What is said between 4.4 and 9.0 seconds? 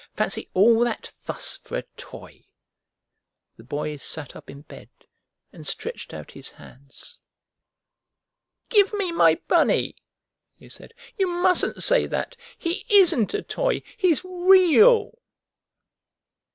in bed and stretched out his hands. "Give